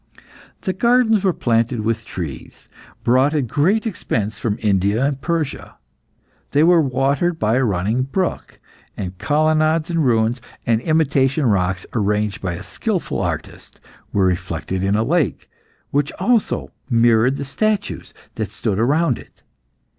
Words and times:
The 0.61 0.73
gardens 0.73 1.23
were 1.23 1.31
planted 1.31 1.81
with 1.81 2.05
trees, 2.05 2.67
brought 3.03 3.35
at 3.35 3.45
great 3.45 3.85
expense 3.85 4.39
from 4.39 4.57
India 4.59 5.05
and 5.05 5.21
Persia. 5.21 5.77
They 6.53 6.63
were 6.63 6.81
watered 6.81 7.37
by 7.37 7.57
a 7.57 7.63
running 7.63 8.01
brook, 8.01 8.59
and 8.97 9.15
colonnades 9.19 9.91
in 9.91 9.99
ruins, 10.01 10.41
and 10.65 10.81
imitation 10.81 11.45
rocks, 11.45 11.85
arranged 11.93 12.41
by 12.41 12.53
a 12.53 12.63
skilful 12.63 13.21
artist, 13.21 13.79
were 14.11 14.25
reflected 14.25 14.81
in 14.81 14.95
a 14.95 15.03
lake, 15.03 15.47
which 15.91 16.11
also 16.13 16.71
mirrored 16.89 17.37
the 17.37 17.45
statues 17.45 18.11
that 18.33 18.49
stood 18.49 18.79
round 18.79 19.19
it. 19.19 19.43